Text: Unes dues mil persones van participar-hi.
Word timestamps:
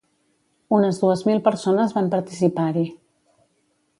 Unes 0.77 1.01
dues 1.01 1.21
mil 1.27 1.43
persones 1.49 1.95
van 1.99 2.09
participar-hi. 2.15 2.87